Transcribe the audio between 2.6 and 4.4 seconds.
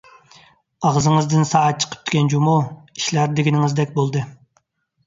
ئىشلار دېگىنىڭىزدەك بولدى.